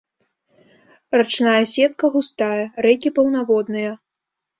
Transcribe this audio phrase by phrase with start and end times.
[1.19, 3.91] Рачная сетка густая, рэкі паўнаводныя.